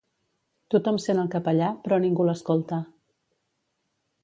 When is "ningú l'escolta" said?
2.05-2.83